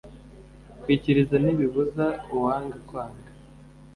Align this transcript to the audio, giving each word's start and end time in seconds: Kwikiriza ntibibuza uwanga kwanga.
Kwikiriza 0.81 1.35
ntibibuza 1.43 2.05
uwanga 2.35 2.77
kwanga. 2.87 3.29